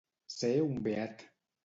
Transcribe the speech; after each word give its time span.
Ser 0.35 0.49
un 0.69 0.81
beat. 0.89 1.23